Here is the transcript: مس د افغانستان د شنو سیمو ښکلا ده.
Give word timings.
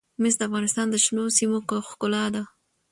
مس 0.21 0.33
د 0.39 0.41
افغانستان 0.49 0.85
د 0.89 0.95
شنو 1.05 1.23
سیمو 1.37 1.57
ښکلا 1.89 2.25
ده. 2.33 2.43